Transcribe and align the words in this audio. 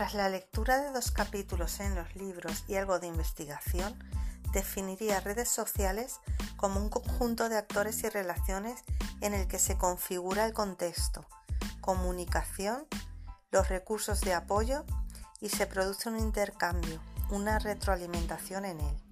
Tras 0.00 0.14
la 0.14 0.30
lectura 0.30 0.78
de 0.78 0.92
dos 0.92 1.10
capítulos 1.10 1.78
en 1.78 1.94
los 1.94 2.16
libros 2.16 2.64
y 2.66 2.76
algo 2.76 2.98
de 3.00 3.06
investigación, 3.06 3.94
definiría 4.50 5.20
redes 5.20 5.50
sociales 5.50 6.20
como 6.56 6.80
un 6.80 6.88
conjunto 6.88 7.50
de 7.50 7.58
actores 7.58 8.02
y 8.02 8.08
relaciones 8.08 8.80
en 9.20 9.34
el 9.34 9.46
que 9.46 9.58
se 9.58 9.76
configura 9.76 10.46
el 10.46 10.54
contexto, 10.54 11.26
comunicación, 11.82 12.86
los 13.50 13.68
recursos 13.68 14.22
de 14.22 14.32
apoyo 14.32 14.86
y 15.38 15.50
se 15.50 15.66
produce 15.66 16.08
un 16.08 16.18
intercambio, 16.18 16.98
una 17.28 17.58
retroalimentación 17.58 18.64
en 18.64 18.80
él. 18.80 19.02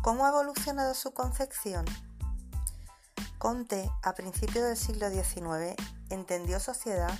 ¿Cómo 0.00 0.26
ha 0.26 0.28
evolucionado 0.28 0.94
su 0.94 1.10
concepción? 1.12 1.86
Conte, 3.36 3.90
a 4.04 4.14
principios 4.14 4.64
del 4.64 4.76
siglo 4.76 5.10
XIX, 5.10 5.74
entendió 6.08 6.60
sociedad 6.60 7.18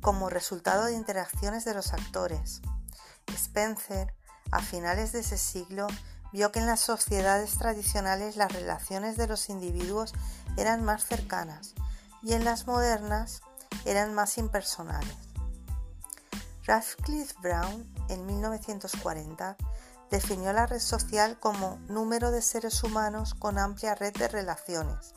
como 0.00 0.30
resultado 0.30 0.86
de 0.86 0.94
interacciones 0.94 1.64
de 1.64 1.74
los 1.74 1.92
actores. 1.92 2.62
Spencer, 3.34 4.14
a 4.50 4.60
finales 4.60 5.12
de 5.12 5.20
ese 5.20 5.38
siglo, 5.38 5.86
vio 6.32 6.52
que 6.52 6.60
en 6.60 6.66
las 6.66 6.80
sociedades 6.80 7.58
tradicionales 7.58 8.36
las 8.36 8.52
relaciones 8.52 9.16
de 9.16 9.26
los 9.26 9.48
individuos 9.48 10.12
eran 10.56 10.84
más 10.84 11.04
cercanas 11.04 11.74
y 12.22 12.34
en 12.34 12.44
las 12.44 12.66
modernas 12.66 13.42
eran 13.84 14.14
más 14.14 14.38
impersonales. 14.38 15.16
Radcliffe 16.64 17.34
Brown, 17.40 17.92
en 18.08 18.26
1940, 18.26 19.56
definió 20.10 20.52
la 20.52 20.66
red 20.66 20.80
social 20.80 21.38
como 21.38 21.78
número 21.88 22.30
de 22.30 22.42
seres 22.42 22.82
humanos 22.82 23.34
con 23.34 23.58
amplia 23.58 23.94
red 23.94 24.12
de 24.14 24.28
relaciones. 24.28 25.14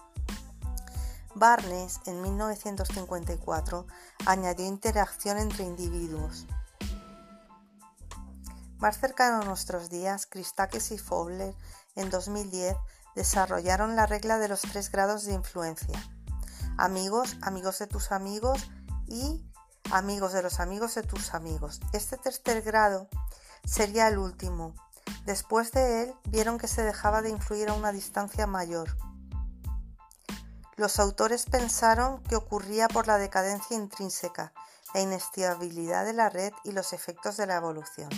Barnes, 1.35 1.99
en 2.05 2.21
1954, 2.21 3.87
añadió 4.25 4.65
interacción 4.65 5.37
entre 5.37 5.63
individuos. 5.63 6.45
Más 8.77 8.99
cercano 8.99 9.41
a 9.41 9.45
nuestros 9.45 9.89
días, 9.89 10.25
Christakis 10.25 10.91
y 10.91 10.97
Fowler, 10.97 11.55
en 11.95 12.09
2010, 12.09 12.75
desarrollaron 13.15 13.95
la 13.95 14.05
regla 14.05 14.37
de 14.37 14.47
los 14.47 14.61
tres 14.61 14.91
grados 14.91 15.25
de 15.25 15.33
influencia. 15.33 15.97
Amigos, 16.77 17.37
amigos 17.41 17.79
de 17.79 17.87
tus 17.87 18.11
amigos 18.11 18.69
y 19.07 19.43
amigos 19.91 20.33
de 20.33 20.43
los 20.43 20.59
amigos 20.59 20.95
de 20.95 21.03
tus 21.03 21.33
amigos. 21.33 21.79
Este 21.93 22.17
tercer 22.17 22.61
grado 22.61 23.07
sería 23.65 24.07
el 24.07 24.17
último. 24.17 24.75
Después 25.25 25.71
de 25.71 26.03
él, 26.03 26.15
vieron 26.25 26.57
que 26.57 26.67
se 26.67 26.83
dejaba 26.83 27.21
de 27.21 27.29
influir 27.29 27.69
a 27.69 27.73
una 27.73 27.91
distancia 27.91 28.47
mayor. 28.47 28.95
Los 30.75 30.99
autores 30.99 31.45
pensaron 31.45 32.23
que 32.23 32.35
ocurría 32.35 32.87
por 32.87 33.05
la 33.05 33.19
decadencia 33.19 33.77
intrínseca, 33.77 34.53
la 34.95 35.01
inestabilidad 35.01 36.03
de 36.03 36.13
la 36.13 36.29
red 36.29 36.51
y 36.63 36.71
los 36.71 36.93
efectos 36.93 37.37
de 37.37 37.45
la 37.45 37.57
evolución. 37.57 38.09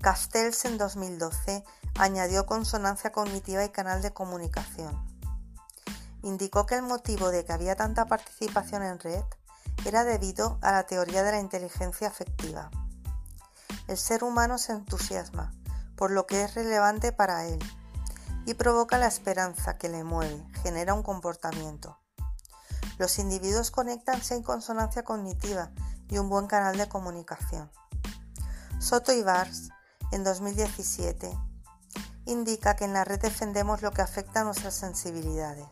Castells 0.00 0.64
en 0.64 0.76
2012 0.76 1.64
añadió 1.98 2.46
consonancia 2.46 3.12
cognitiva 3.12 3.64
y 3.64 3.68
canal 3.68 4.02
de 4.02 4.12
comunicación. 4.12 5.00
Indicó 6.22 6.66
que 6.66 6.74
el 6.74 6.82
motivo 6.82 7.30
de 7.30 7.44
que 7.44 7.52
había 7.52 7.76
tanta 7.76 8.06
participación 8.06 8.82
en 8.82 8.98
red 8.98 9.22
era 9.84 10.02
debido 10.02 10.58
a 10.62 10.72
la 10.72 10.82
teoría 10.84 11.22
de 11.22 11.30
la 11.30 11.40
inteligencia 11.40 12.08
afectiva. 12.08 12.70
El 13.86 13.96
ser 13.96 14.24
humano 14.24 14.58
se 14.58 14.72
entusiasma 14.72 15.52
por 15.96 16.10
lo 16.10 16.26
que 16.26 16.42
es 16.42 16.54
relevante 16.54 17.12
para 17.12 17.46
él 17.46 17.58
y 18.46 18.54
provoca 18.54 18.96
la 18.96 19.08
esperanza 19.08 19.76
que 19.76 19.88
le 19.88 20.04
mueve, 20.04 20.46
genera 20.62 20.94
un 20.94 21.02
comportamiento. 21.02 21.98
Los 22.96 23.18
individuos 23.18 23.70
conectan 23.70 24.22
si 24.22 24.34
hay 24.34 24.42
consonancia 24.42 25.02
cognitiva 25.02 25.70
y 26.08 26.18
un 26.18 26.30
buen 26.30 26.46
canal 26.46 26.78
de 26.78 26.88
comunicación. 26.88 27.70
Soto 28.78 29.12
y 29.12 29.22
Bars, 29.22 29.70
en 30.12 30.22
2017, 30.22 31.36
indica 32.24 32.76
que 32.76 32.84
en 32.84 32.92
la 32.92 33.04
red 33.04 33.20
defendemos 33.20 33.82
lo 33.82 33.90
que 33.90 34.02
afecta 34.02 34.40
a 34.40 34.44
nuestras 34.44 34.74
sensibilidades. 34.74 35.66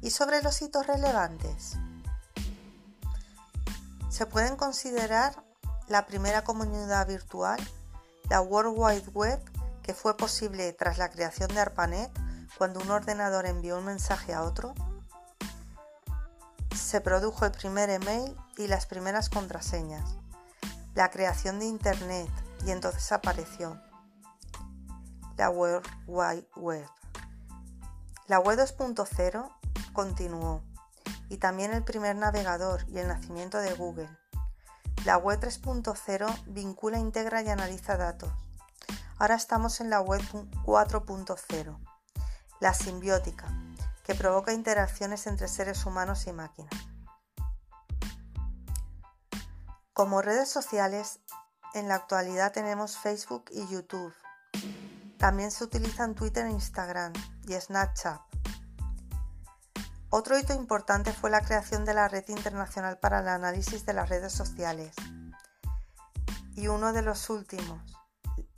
¿Y 0.00 0.10
sobre 0.10 0.42
los 0.42 0.60
hitos 0.62 0.86
relevantes? 0.86 1.76
Se 4.08 4.26
pueden 4.26 4.56
considerar 4.56 5.44
la 5.88 6.06
primera 6.06 6.44
comunidad 6.44 7.06
virtual, 7.06 7.60
la 8.30 8.40
World 8.40 8.74
Wide 8.76 9.10
Web 9.12 9.53
que 9.84 9.94
fue 9.94 10.16
posible 10.16 10.72
tras 10.72 10.98
la 10.98 11.10
creación 11.10 11.48
de 11.54 11.60
ARPANET 11.60 12.10
cuando 12.56 12.80
un 12.80 12.90
ordenador 12.90 13.46
envió 13.46 13.78
un 13.78 13.84
mensaje 13.84 14.32
a 14.32 14.42
otro? 14.42 14.74
Se 16.74 17.00
produjo 17.00 17.44
el 17.44 17.52
primer 17.52 17.90
email 17.90 18.34
y 18.56 18.66
las 18.66 18.86
primeras 18.86 19.28
contraseñas, 19.28 20.16
la 20.94 21.10
creación 21.10 21.60
de 21.60 21.66
Internet 21.66 22.28
y 22.66 22.70
entonces 22.70 23.12
apareció 23.12 23.80
la 25.36 25.50
World 25.50 25.86
Wide 26.06 26.48
Web. 26.56 26.88
La 28.26 28.40
web 28.40 28.58
2.0 28.58 29.50
continuó 29.92 30.62
y 31.28 31.36
también 31.36 31.74
el 31.74 31.84
primer 31.84 32.16
navegador 32.16 32.84
y 32.88 32.98
el 32.98 33.08
nacimiento 33.08 33.58
de 33.58 33.74
Google. 33.74 34.08
La 35.04 35.18
web 35.18 35.38
3.0 35.40 36.44
vincula, 36.46 36.98
integra 36.98 37.42
y 37.42 37.48
analiza 37.50 37.98
datos. 37.98 38.32
Ahora 39.18 39.36
estamos 39.36 39.80
en 39.80 39.90
la 39.90 40.00
web 40.00 40.22
4.0, 40.64 41.78
la 42.60 42.74
simbiótica, 42.74 43.46
que 44.02 44.14
provoca 44.14 44.52
interacciones 44.52 45.26
entre 45.26 45.46
seres 45.46 45.86
humanos 45.86 46.26
y 46.26 46.32
máquinas. 46.32 46.74
Como 49.92 50.20
redes 50.20 50.50
sociales, 50.50 51.20
en 51.74 51.86
la 51.86 51.94
actualidad 51.94 52.52
tenemos 52.52 52.98
Facebook 52.98 53.44
y 53.52 53.66
YouTube. 53.68 54.12
También 55.18 55.52
se 55.52 55.62
utilizan 55.62 56.16
Twitter 56.16 56.46
e 56.46 56.50
Instagram 56.50 57.12
y 57.46 57.54
Snapchat. 57.54 58.20
Otro 60.10 60.38
hito 60.38 60.52
importante 60.54 61.12
fue 61.12 61.30
la 61.30 61.40
creación 61.40 61.84
de 61.84 61.94
la 61.94 62.08
Red 62.08 62.28
Internacional 62.28 62.98
para 62.98 63.20
el 63.20 63.28
Análisis 63.28 63.86
de 63.86 63.94
las 63.94 64.08
Redes 64.08 64.32
Sociales. 64.32 64.94
Y 66.56 66.68
uno 66.68 66.92
de 66.92 67.02
los 67.02 67.30
últimos, 67.30 67.80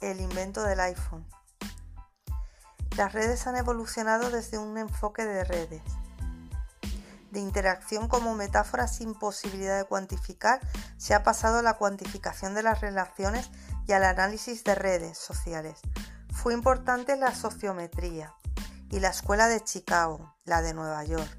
el 0.00 0.20
invento 0.20 0.62
del 0.62 0.80
iPhone. 0.80 1.26
Las 2.96 3.12
redes 3.12 3.46
han 3.46 3.56
evolucionado 3.56 4.30
desde 4.30 4.58
un 4.58 4.78
enfoque 4.78 5.24
de 5.24 5.44
redes, 5.44 5.82
de 7.30 7.40
interacción 7.40 8.08
como 8.08 8.34
metáfora 8.34 8.88
sin 8.88 9.14
posibilidad 9.14 9.76
de 9.76 9.84
cuantificar, 9.84 10.60
se 10.96 11.14
ha 11.14 11.22
pasado 11.22 11.58
a 11.58 11.62
la 11.62 11.74
cuantificación 11.74 12.54
de 12.54 12.62
las 12.62 12.80
relaciones 12.80 13.50
y 13.86 13.92
al 13.92 14.04
análisis 14.04 14.64
de 14.64 14.74
redes 14.74 15.18
sociales. 15.18 15.78
Fue 16.32 16.54
importante 16.54 17.16
la 17.16 17.34
sociometría 17.34 18.34
y 18.90 19.00
la 19.00 19.08
escuela 19.08 19.48
de 19.48 19.62
Chicago, 19.62 20.34
la 20.44 20.62
de 20.62 20.72
Nueva 20.72 21.04
York, 21.04 21.38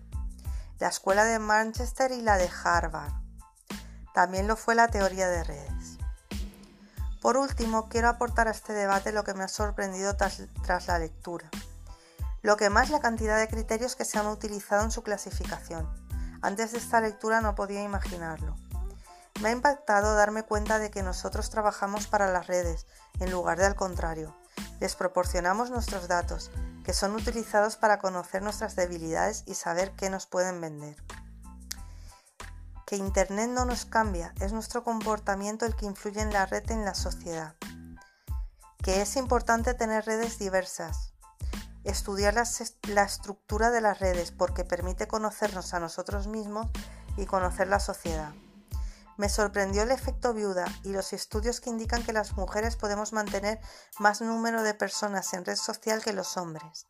la 0.79 0.90
escuela 0.90 1.23
de 1.25 1.40
Manchester 1.40 2.12
y 2.12 2.22
la 2.22 2.38
de 2.38 2.50
Harvard. 2.63 3.13
También 4.13 4.47
lo 4.47 4.56
fue 4.56 4.75
la 4.75 4.88
teoría 4.88 5.28
de 5.28 5.44
redes. 5.44 5.97
Por 7.22 7.35
último, 7.35 7.89
quiero 7.89 8.09
aportar 8.09 8.47
a 8.47 8.51
este 8.51 8.73
debate 8.73 9.11
lo 9.11 9.23
que 9.23 9.33
me 9.33 9.44
ha 9.44 9.47
sorprendido 9.47 10.16
tras, 10.16 10.88
la 10.88 11.00
lectura. 11.00 11.50
Lo 12.44 12.57
que 12.57 12.69
más 12.69 12.89
la 12.89 13.00
cantidad 13.00 13.39
de 13.39 13.47
criterios 13.47 13.95
que 13.95 14.05
se 14.05 14.19
han 14.19 14.28
utilizado 14.28 14.83
en 14.83 14.91
su 14.91 15.01
clasificación. 15.01 15.89
Antes 16.41 16.72
de 16.72 16.78
esta 16.78 17.01
lectura 17.01 17.41
no 17.41 17.55
podía 17.55 17.81
imaginarlo. 17.81 18.55
Me 19.41 19.50
ha 19.50 19.51
impactado 19.51 20.16
darme 20.16 20.44
cuenta 20.44 20.79
de 20.79 20.91
que 20.91 21.03
nosotros 21.03 21.50
trabajamos 21.50 22.07
para 22.07 22.31
las 22.31 22.47
redes, 22.47 22.85
en 23.19 23.31
lugar 23.31 23.57
de 23.57 23.66
al 23.66 23.75
contrario. 23.75 24.35
Les 24.79 24.95
proporcionamos 24.95 25.72
nuestros 25.72 26.07
datos, 26.07 26.51
que 26.84 26.94
son 26.94 27.16
utilizados 27.16 27.78
para 27.78 27.99
conocer 27.99 28.43
nuestras 28.43 28.75
debilidades 28.75 29.43
y 29.47 29.55
saber 29.55 29.91
qué 29.96 30.09
nos 30.09 30.28
pueden 30.28 30.61
vender 30.61 30.96
que 32.87 32.95
Internet 32.95 33.49
no 33.49 33.66
nos 33.66 33.84
cambia, 33.84 34.34
es 34.39 34.53
nuestro 34.53 34.81
comportamiento 34.81 35.66
el 35.66 35.75
que 35.75 35.85
influye 35.85 36.22
en 36.22 36.31
la 36.31 36.45
red 36.45 36.72
en 36.72 36.85
la 36.85 36.95
sociedad. 36.95 37.53
Que 38.81 39.01
es 39.01 39.17
importante 39.17 39.73
tener 39.73 40.05
redes 40.05 40.39
diversas. 40.39 41.11
Estudiar 41.84 42.34
la, 42.34 43.03
estructura 43.03 43.72
de 43.72 43.81
las 43.81 43.99
redes 43.99 44.31
porque 44.31 44.63
permite 44.63 45.05
conocernos 45.05 45.73
a 45.73 45.81
nosotros 45.81 46.28
mismos 46.28 46.67
y 47.17 47.25
conocer 47.25 47.67
la 47.67 47.81
sociedad. 47.81 48.34
Me 49.17 49.28
sorprendió 49.28 49.83
el 49.83 49.91
efecto 49.91 50.33
viuda 50.33 50.66
y 50.83 50.93
los 50.93 51.11
estudios 51.11 51.59
que 51.59 51.69
indican 51.69 52.03
que 52.03 52.13
las 52.13 52.37
mujeres 52.37 52.78
podemos 52.78 53.11
mantener 53.11 53.59
más 53.99 54.22
número 54.22 54.63
de 54.63 54.73
personas 54.73 55.33
en 55.33 55.43
red 55.43 55.57
social 55.57 56.01
que 56.01 56.13
los 56.13 56.37
hombres. 56.37 56.85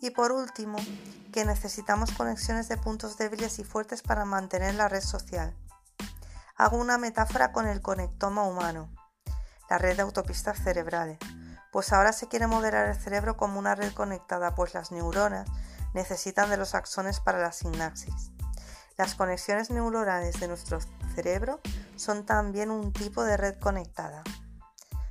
Y 0.00 0.10
por 0.10 0.32
último, 0.32 0.78
que 1.32 1.44
necesitamos 1.44 2.12
conexiones 2.12 2.68
de 2.68 2.76
puntos 2.76 3.16
débiles 3.16 3.58
y 3.58 3.64
fuertes 3.64 4.02
para 4.02 4.24
mantener 4.24 4.74
la 4.74 4.88
red 4.88 5.00
social. 5.00 5.56
Hago 6.56 6.76
una 6.76 6.98
metáfora 6.98 7.52
con 7.52 7.66
el 7.66 7.80
conectoma 7.80 8.42
humano, 8.44 8.90
la 9.70 9.78
red 9.78 9.96
de 9.96 10.02
autopistas 10.02 10.58
cerebrales, 10.62 11.18
pues 11.72 11.92
ahora 11.92 12.12
se 12.12 12.28
quiere 12.28 12.46
modelar 12.46 12.88
el 12.88 12.94
cerebro 12.94 13.36
como 13.36 13.58
una 13.58 13.74
red 13.74 13.92
conectada, 13.92 14.54
pues 14.54 14.74
las 14.74 14.92
neuronas 14.92 15.48
necesitan 15.94 16.50
de 16.50 16.56
los 16.56 16.74
axones 16.74 17.20
para 17.20 17.38
la 17.38 17.52
sinapsis. 17.52 18.30
Las 18.96 19.14
conexiones 19.14 19.70
neuronales 19.70 20.40
de 20.40 20.48
nuestro 20.48 20.78
cerebro 21.14 21.60
son 21.96 22.24
también 22.24 22.70
un 22.70 22.92
tipo 22.92 23.24
de 23.24 23.36
red 23.36 23.58
conectada. 23.58 24.22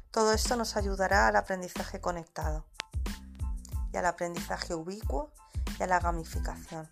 Todo 0.10 0.34
esto 0.34 0.56
nos 0.56 0.76
ayudará 0.76 1.28
al 1.28 1.36
aprendizaje 1.36 2.02
conectado 2.02 2.66
y 3.96 3.98
al 3.98 4.06
aprendizaje 4.08 4.76
ubicuo 4.76 5.32
y 5.80 5.84
a 5.84 5.88
la 5.88 6.02
gamificación. 6.02 6.90